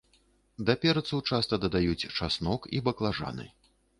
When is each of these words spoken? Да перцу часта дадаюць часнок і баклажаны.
Да 0.69 0.75
перцу 0.85 1.19
часта 1.33 1.59
дадаюць 1.67 2.09
часнок 2.17 2.65
і 2.79 2.83
баклажаны. 2.87 3.49